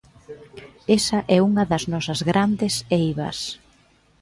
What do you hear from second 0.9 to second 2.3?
Esa é unha das nosas